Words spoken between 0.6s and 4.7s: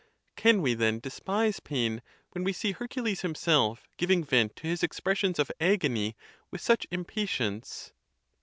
we, then, despise pain, when we see Hercules himself giving vent to